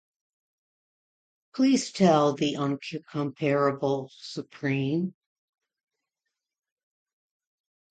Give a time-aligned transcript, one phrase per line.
[1.53, 5.13] Please tell, the uncomparable supreme.